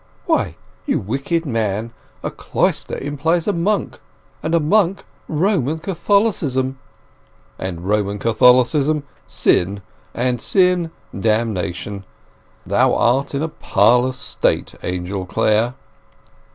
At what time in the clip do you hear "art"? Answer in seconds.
12.95-13.35